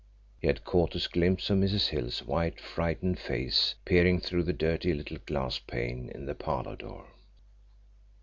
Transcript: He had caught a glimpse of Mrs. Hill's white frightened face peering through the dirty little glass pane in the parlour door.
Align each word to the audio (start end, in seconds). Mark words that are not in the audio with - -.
He 0.39 0.47
had 0.47 0.63
caught 0.63 0.95
a 0.95 1.09
glimpse 1.09 1.51
of 1.51 1.59
Mrs. 1.59 1.89
Hill's 1.89 2.23
white 2.25 2.59
frightened 2.59 3.19
face 3.19 3.75
peering 3.85 4.19
through 4.19 4.41
the 4.45 4.51
dirty 4.51 4.95
little 4.95 5.19
glass 5.27 5.59
pane 5.59 6.09
in 6.09 6.25
the 6.25 6.33
parlour 6.33 6.75
door. 6.75 7.05